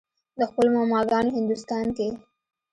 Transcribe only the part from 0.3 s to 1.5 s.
د خپلو ماما ګانو